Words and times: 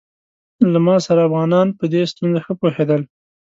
له 0.71 0.79
ما 0.85 0.95
سره 1.05 1.21
افغانان 1.27 1.67
په 1.77 1.83
دې 1.93 2.01
ستونزه 2.11 2.39
ښه 2.45 2.53
پوهېدل. 2.59 3.01